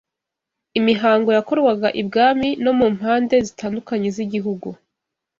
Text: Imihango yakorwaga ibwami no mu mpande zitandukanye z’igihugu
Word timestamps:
Imihango 0.79 1.29
yakorwaga 1.37 1.89
ibwami 2.01 2.49
no 2.63 2.71
mu 2.79 2.87
mpande 2.95 3.35
zitandukanye 3.47 4.07
z’igihugu 4.15 4.67